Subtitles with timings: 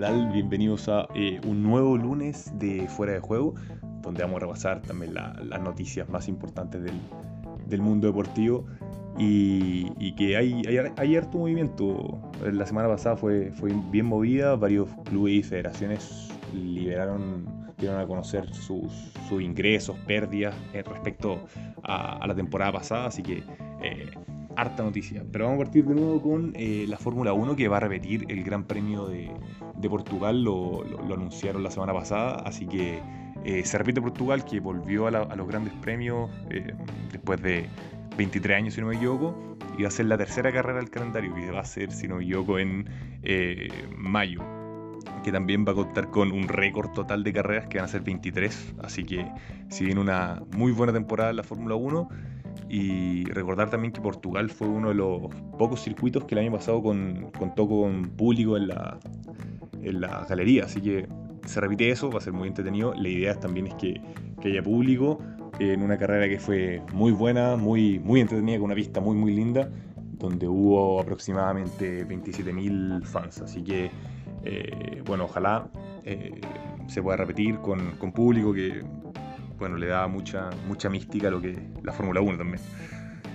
[0.00, 0.32] ¿qué tal?
[0.32, 3.54] Bienvenidos a eh, un nuevo lunes de Fuera de Juego,
[4.00, 8.64] donde vamos a repasar también las noticias más importantes del, mundo deportivo
[9.18, 10.62] y, que hay,
[10.96, 12.18] hay, harto movimiento.
[12.50, 17.44] La semana pasada fue, fue bien movida, varios clubes y federaciones liberaron,
[17.76, 18.90] dieron a conocer sus,
[19.38, 21.40] ingresos, pérdidas eh, respecto
[21.82, 23.42] a, la temporada pasada, así que...
[23.82, 24.06] Eh,
[24.56, 25.24] harta noticia.
[25.30, 28.26] Pero vamos a partir de nuevo con eh, la Fórmula 1 que va a repetir
[28.28, 29.30] el Gran Premio de,
[29.88, 33.00] Portugal, lo, anunciaron la semana pasada, así que
[33.44, 36.74] eh, se repite Portugal que volvió a, los grandes premios eh,
[37.10, 37.66] después de
[38.16, 41.34] 23 años, si no me equivoco, y va a ser la tercera carrera del calendario,
[41.34, 42.86] que va a ser, si no me equivoco, en
[43.96, 44.42] mayo.
[45.24, 48.02] Que también va a contar con un récord total de carreras que van a ser
[48.02, 49.26] 23, así que
[49.68, 52.08] si viene una muy buena temporada la Fórmula 1,
[52.70, 55.22] y recordar también que Portugal fue uno de los
[55.58, 58.96] pocos circuitos que el año pasado con, contó con público en la,
[59.82, 60.66] en la galería.
[60.66, 61.08] Así que
[61.46, 62.94] se repite eso, va a ser muy entretenido.
[62.94, 64.00] La idea también es que,
[64.44, 65.18] haya público
[65.58, 69.34] en una carrera que fue muy buena, muy, muy entretenida, con una pista muy, muy
[69.34, 69.68] linda,
[70.12, 73.40] donde hubo aproximadamente 27.000 fans.
[73.40, 73.90] Así que,
[74.44, 75.68] eh, bueno, ojalá
[76.04, 76.40] eh,
[76.86, 78.82] se pueda repetir con, con público, que
[79.60, 82.60] bueno, le da mucha, mucha mística a lo que la Fórmula 1 también.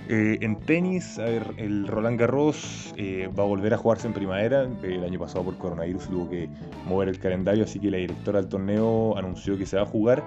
[0.08, 4.12] Eh, en tenis, a ver, el Roland Garros eh, va a volver a jugarse en
[4.12, 4.68] primavera.
[4.82, 6.48] El año pasado por coronavirus tuvo que
[6.86, 10.22] mover el calendario, así que la directora del torneo anunció que se va a jugar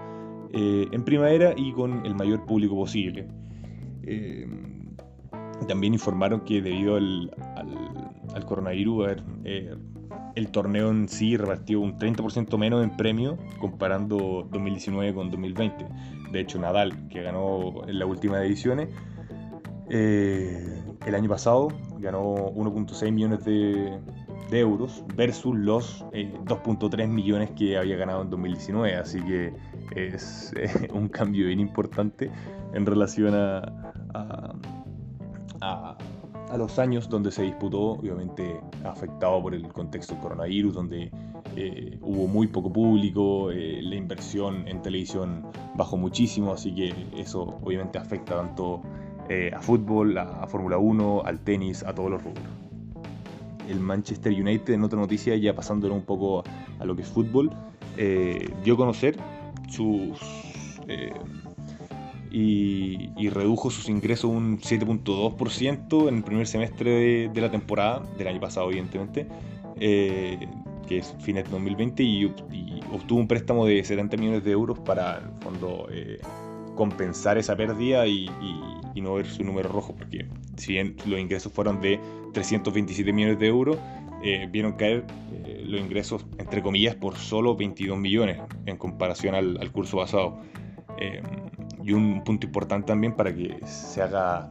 [0.54, 3.28] eh, en primavera y con el mayor público posible.
[5.68, 7.32] también informaron que debido al,
[8.34, 9.24] al, coronavirus, a ver,
[10.36, 15.86] el torneo en sí repartió un 30% menos en premio comparando 2019 con 2020.
[16.32, 18.90] De hecho, Nadal, que ganó en las últimas ediciones,
[19.90, 21.70] eh, el año pasado
[22.00, 24.00] ganó 1.6 millones de,
[24.52, 28.96] euros versus los 2.3 eh, millones que había ganado en 2019.
[28.96, 29.54] Así que
[29.96, 30.54] es
[30.94, 32.32] un cambio bien importante
[32.74, 34.56] en relación a
[36.58, 41.12] los años donde se disputó, obviamente afectado por el contexto del coronavirus, donde
[41.56, 45.46] eh, hubo muy poco público, eh, la inversión en televisión
[45.76, 48.82] bajó muchísimo, así que eso obviamente afecta tanto
[49.30, 52.44] eh, a fútbol, a, Fórmula 1, al tenis, a todos los rubros.
[53.68, 56.44] El Manchester United, en otra noticia, ya pasándolo un poco
[56.80, 57.52] a lo que es fútbol,
[58.64, 59.18] dio a conocer
[59.68, 60.18] sus
[62.32, 68.40] y, redujo sus ingresos un 7.2% en el primer semestre de, la temporada, del año
[68.40, 69.28] pasado evidentemente,
[69.80, 70.48] eh,
[70.88, 72.26] que es fines de 2020, y,
[72.92, 76.20] obtuvo un préstamo de 70 millones de euros para, en el fondo, eh,
[76.76, 78.30] compensar esa pérdida y,
[78.96, 81.98] no ver su número rojo, porque si bien los ingresos fueron de
[82.34, 83.78] 327 millones de euros,
[84.22, 85.06] eh, vieron caer
[85.64, 90.42] los ingresos, entre comillas, por solo 22 millones en comparación al, al curso pasado.
[91.84, 94.50] Y un punto importante también para que se haga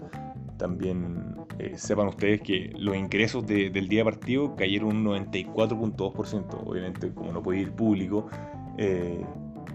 [0.57, 6.67] también eh, sepan ustedes que los ingresos del día partido cayeron un 94.2%.
[6.67, 8.29] Obviamente, como no puede ir público,
[8.77, 9.25] eh,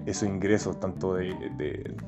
[0.06, 1.34] esos ingresos, tanto de,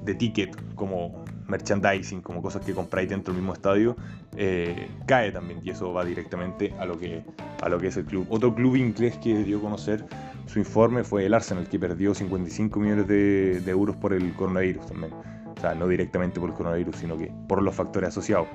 [0.04, 3.96] de, ticket como merchandising, como cosas que compráis dentro del mismo estadio,
[4.36, 5.62] eh, cae también.
[5.64, 7.24] Y eso va directamente a lo, que,
[7.62, 8.28] a lo que es el club.
[8.30, 10.06] Otro club inglés que dio a conocer
[10.46, 15.14] su informe fue el Arsenal, que perdió 55 millones de, euros por el coronavirus también.
[15.14, 18.48] O sea, no directamente por el coronavirus, sino que por los factores asociados.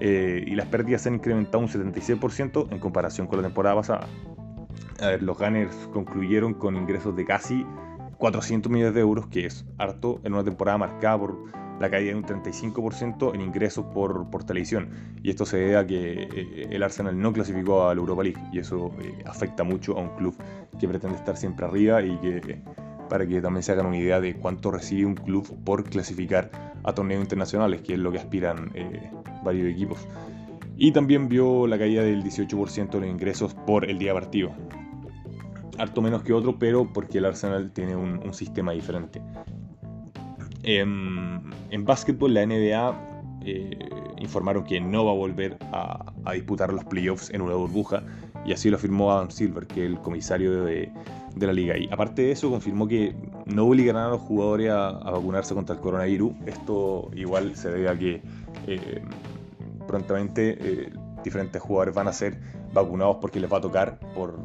[0.00, 4.06] Eh, y las pérdidas se han incrementado un 76% en comparación con la temporada pasada.
[5.20, 7.64] Los Gunners concluyeron con ingresos de casi
[8.20, 11.38] 400 millones de euros, que es harto en una temporada marcada por
[11.80, 14.90] la caída de un 35% en ingresos por, por, televisión.
[15.22, 18.40] Y esto se debe a que eh, el Arsenal no clasificó a la Europa League
[18.52, 20.36] y eso eh, afecta mucho a un club
[20.78, 22.60] que pretende estar siempre arriba y que
[23.08, 26.50] para que también se hagan una idea de cuánto recibe un club por clasificar
[26.84, 29.10] a torneos internacionales, que es lo que aspiran eh,
[29.42, 30.06] varios equipos.
[30.76, 34.52] Y también vio la caída del 18% de ingresos por el día partido.
[35.80, 39.22] Harto menos que otro, pero porque el Arsenal tiene un sistema diferente.
[40.62, 41.40] En,
[41.70, 43.10] en básquetbol, la NBA
[43.44, 43.78] eh,
[44.18, 48.02] informaron que no va a volver a, disputar los playoffs en una burbuja,
[48.44, 50.92] y así lo afirmó Adam Silver, que es el comisario de,
[51.36, 51.78] la liga.
[51.78, 53.14] Y aparte de eso, confirmó que
[53.46, 56.32] no obligarán a los jugadores a, vacunarse contra el coronavirus.
[56.46, 58.22] Esto igual se debe a que
[58.66, 59.02] eh,
[59.86, 60.92] prontamente eh,
[61.24, 62.38] diferentes jugadores van a ser
[62.72, 64.38] vacunados porque les va a tocar por,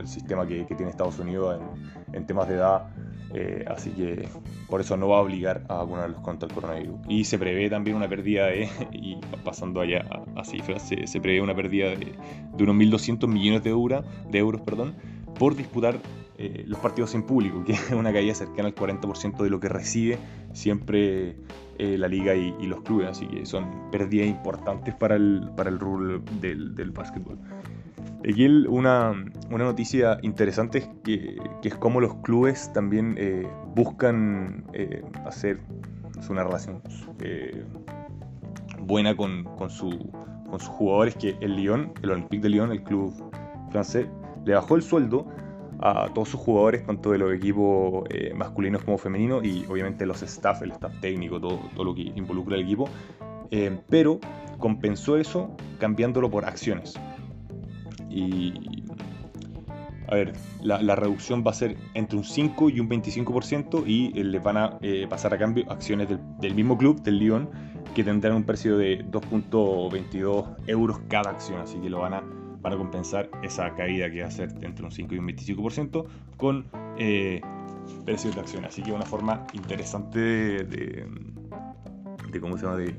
[0.00, 2.88] el sistema que, tiene Estados Unidos en, en temas de edad
[3.34, 4.26] eh, así que
[4.68, 7.00] por eso no va a obligar a vacunarlos contra el coronavirus.
[7.08, 10.04] Y se prevé también una pérdida de, y pasando allá
[10.36, 12.14] a, cifras, se, prevé una pérdida de,
[12.58, 14.94] unos 1.200 millones de, de euros perdón,
[15.38, 15.98] por disputar
[16.38, 19.68] eh, los partidos sin público, que es una caída cercana al 40% de lo que
[19.68, 20.18] recibe
[20.52, 21.36] siempre
[21.78, 25.78] eh, la liga y, los clubes, así que son pérdidas importantes para el, para el
[26.40, 27.38] del, del básquetbol.
[28.20, 29.12] Aquí una,
[29.50, 34.64] una, noticia interesante es que, es como los clubes también eh, buscan
[35.24, 35.60] hacer
[36.28, 36.82] una relación
[38.80, 39.90] buena con, con, su,
[40.50, 43.12] con sus jugadores, que el Lyon, el Olympique de Lyon, el club
[43.70, 44.08] francés,
[44.44, 45.26] le bajó el sueldo
[45.80, 50.22] a todos sus jugadores, tanto de los equipos eh, masculinos como femeninos, y obviamente los
[50.22, 52.88] staff, el staff técnico, todo, todo lo que involucra el equipo,
[53.50, 54.18] eh, pero
[54.58, 56.94] compensó eso cambiándolo por acciones.
[58.18, 58.84] Y,
[60.08, 60.32] a ver,
[60.62, 64.56] la, reducción va a ser entre un 5 y un 25% y eh, les van
[64.56, 64.78] a
[65.08, 67.50] pasar a cambio acciones del, del, mismo club, del Lyon,
[67.94, 72.22] que tendrán un precio de 2.22 euros cada acción, así que lo van a
[72.62, 76.04] para compensar esa caída que va a ser entre un 5 y un 25%
[76.36, 76.66] con
[76.98, 77.40] eh,
[78.04, 78.64] precios de acción.
[78.64, 81.06] Así que una forma interesante de,
[82.30, 82.76] de, ¿cómo se llama?
[82.76, 82.94] De,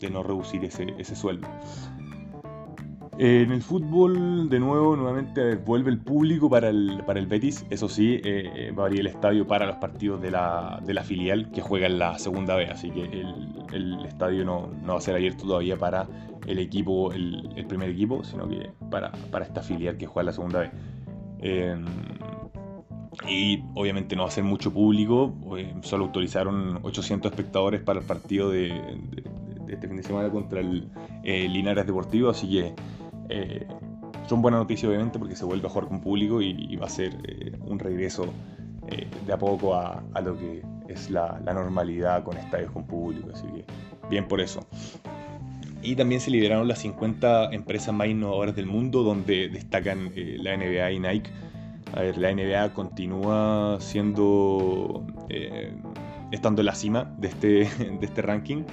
[0.00, 1.48] de no reducir ese, ese sueldo.
[3.16, 7.64] En el fútbol, de nuevo, nuevamente vuelve el público para el, para el Betis.
[7.70, 11.04] Eso sí, eh, va a abrir el estadio para los partidos de la, de la,
[11.04, 12.66] filial que juega en la segunda B.
[12.66, 13.34] Así que el,
[13.72, 16.08] el estadio no, no, va a ser abierto todavía para
[16.46, 20.26] el equipo, el, el primer equipo, sino que para, para, esta filial que juega en
[20.26, 20.70] la segunda B.
[21.38, 21.84] Em,
[23.28, 28.06] y obviamente no va a ser mucho público, eh, solo autorizaron 800 espectadores para el
[28.06, 30.88] partido de, de, este fin de semana contra el
[31.22, 32.74] eh, Linares Deportivo, así que
[33.28, 33.66] eh,
[34.28, 37.16] son buenas noticias obviamente porque se vuelve a jugar con público y, va a ser
[37.24, 38.26] eh, un regreso
[38.88, 43.46] eh, de a poco a, lo que es la, normalidad con estadios con público, así
[43.46, 43.64] que
[44.08, 44.66] bien por eso.
[45.82, 50.92] Y también se liberaron las 50 empresas más innovadoras del mundo donde destacan la NBA
[50.92, 51.30] y Nike.
[51.92, 55.06] A ver, la NBA continúa siendo,
[56.30, 57.48] estando en la cima de este,
[57.78, 58.64] de este ranking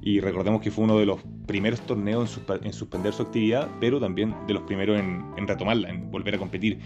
[0.00, 4.34] y recordemos que fue uno de los primeros torneos en, suspender su actividad, pero también
[4.46, 6.78] de los primeros en, retomarla, en volver a competir.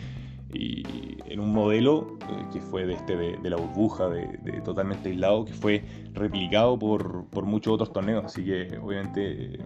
[0.55, 0.83] Y
[1.27, 5.55] en un modelo eh, que fue de, este, de, la burbuja, de, totalmente aislado, que
[5.55, 5.83] fue
[6.13, 8.25] replicado por, por muchos otros torneos.
[8.25, 9.59] Así que obviamente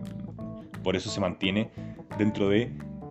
[0.82, 1.70] por eso se mantiene
[2.19, 2.70] dentro de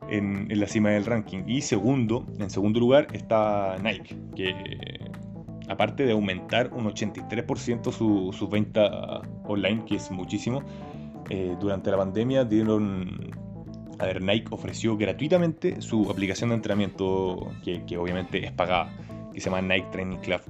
[0.09, 1.43] en, en, la cima del ranking.
[1.47, 4.94] Y segundo, en segundo lugar está Nike, que
[5.69, 10.63] aparte de aumentar un 83% su, su, venta online, que es muchísimo,
[11.29, 13.31] eh, durante la pandemia dieron...
[13.97, 18.91] A ver, Nike ofreció gratuitamente su aplicación de entrenamiento, que, que obviamente es pagada,
[19.33, 20.41] que se llama Nike Training Club,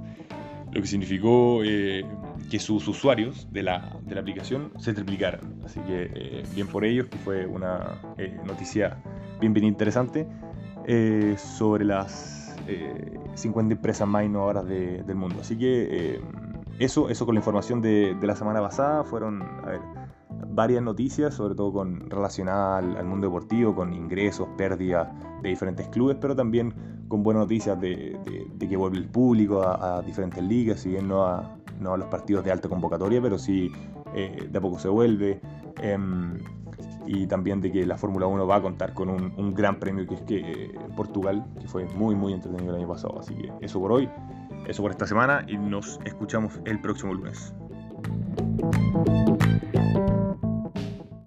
[0.72, 2.04] lo que significó eh,
[2.50, 5.62] que sus usuarios de la, de la, aplicación se triplicaran.
[5.64, 8.02] Así que eh, bien por ellos, que fue una
[8.46, 8.98] noticia
[9.40, 10.26] bien, bien interesante
[11.38, 12.45] sobre las
[13.36, 15.38] 50 eh, empresas más innovadoras del mundo.
[15.42, 16.22] Así que eh,
[16.80, 19.44] eso, eso con la información de, la semana pasada fueron
[20.50, 25.08] varias noticias, sobre todo con relacionadas al, mundo deportivo, con ingresos, pérdidas
[25.42, 26.74] de diferentes clubes, pero también
[27.08, 28.18] con buenas noticias de,
[28.60, 32.70] que vuelve el público a, diferentes ligas, si bien no a, los partidos de alta
[32.70, 33.72] convocatoria, pero sí
[34.14, 35.40] eh, de a poco se vuelve.
[37.08, 40.16] Y también de que la Fórmula 1 va a contar con un, gran premio que
[40.16, 43.20] es que eh, Portugal, que fue muy muy entretenido el año pasado.
[43.20, 44.10] Así que eso por hoy,
[44.68, 47.54] eso por esta semana y nos escuchamos el próximo lunes.